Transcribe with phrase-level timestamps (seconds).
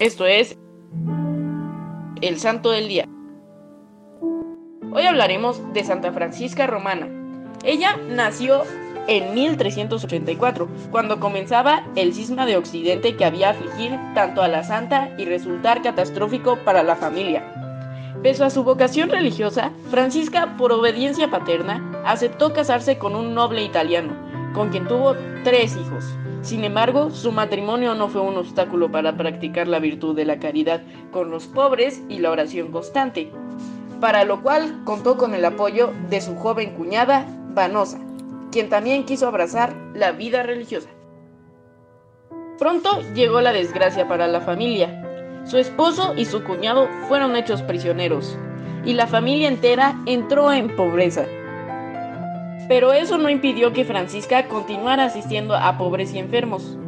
[0.00, 0.58] Esto es
[2.20, 3.08] el Santo del Día.
[4.92, 7.08] Hoy hablaremos de Santa Francisca Romana.
[7.62, 8.62] Ella nació
[9.06, 15.14] en 1384, cuando comenzaba el cisma de Occidente que había afligir tanto a la santa
[15.16, 17.44] y resultar catastrófico para la familia.
[18.20, 24.12] Pese a su vocación religiosa, Francisca, por obediencia paterna, aceptó casarse con un noble italiano,
[24.54, 25.14] con quien tuvo
[25.44, 26.04] tres hijos.
[26.44, 30.82] Sin embargo, su matrimonio no fue un obstáculo para practicar la virtud de la caridad
[31.10, 33.32] con los pobres y la oración constante,
[33.98, 37.98] para lo cual contó con el apoyo de su joven cuñada, Vanosa,
[38.52, 40.90] quien también quiso abrazar la vida religiosa.
[42.58, 48.36] Pronto llegó la desgracia para la familia, su esposo y su cuñado fueron hechos prisioneros
[48.84, 51.24] y la familia entera entró en pobreza.
[52.68, 56.78] Pero eso no impidió que Francisca continuara asistiendo a pobres y enfermos.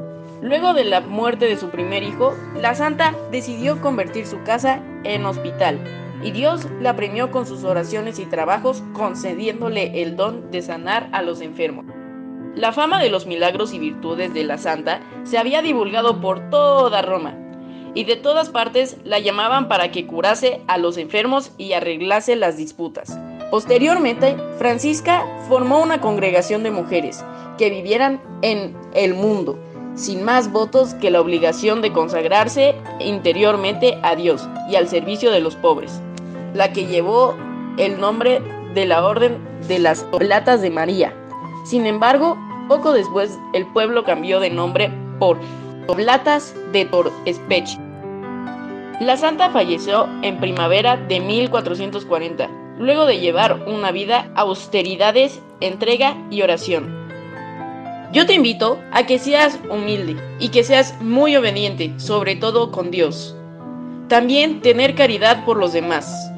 [0.42, 5.24] Luego de la muerte de su primer hijo, la santa decidió convertir su casa en
[5.24, 5.80] hospital
[6.22, 11.22] y Dios la premió con sus oraciones y trabajos concediéndole el don de sanar a
[11.22, 11.86] los enfermos.
[12.54, 17.02] La fama de los milagros y virtudes de la santa se había divulgado por toda
[17.02, 17.34] Roma
[17.94, 22.56] y de todas partes la llamaban para que curase a los enfermos y arreglase las
[22.56, 23.18] disputas.
[23.50, 27.24] Posteriormente, Francisca formó una congregación de mujeres
[27.58, 29.58] que vivieran en el mundo,
[29.94, 35.40] sin más votos que la obligación de consagrarse interiormente a Dios y al servicio de
[35.40, 36.00] los pobres,
[36.54, 37.34] la que llevó
[37.78, 38.42] el nombre
[38.74, 41.14] de la Orden de las Oblatas de María.
[41.64, 42.36] Sin embargo,
[42.68, 45.38] poco después el pueblo cambió de nombre por
[45.86, 47.78] Oblatas de Torespech.
[49.00, 56.42] La santa falleció en primavera de 1440, luego de llevar una vida austeridades, entrega y
[56.42, 57.06] oración.
[58.12, 62.90] Yo te invito a que seas humilde y que seas muy obediente, sobre todo con
[62.90, 63.34] Dios.
[64.08, 66.30] También tener caridad por los demás.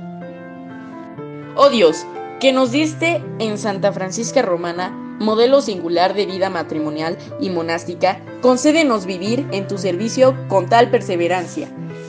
[1.56, 2.06] Oh Dios,
[2.40, 4.90] que nos diste en Santa Francisca Romana,
[5.20, 11.68] modelo singular de vida matrimonial y monástica, concédenos vivir en tu servicio con tal perseverancia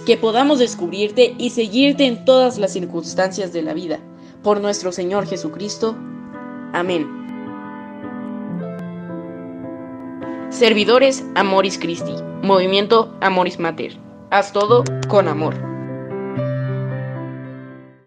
[0.09, 3.99] que podamos descubrirte y seguirte en todas las circunstancias de la vida.
[4.43, 5.95] Por nuestro Señor Jesucristo.
[6.73, 7.07] Amén.
[10.49, 13.97] Servidores Amoris Christi, Movimiento Amoris Mater.
[14.31, 15.68] Haz todo con amor.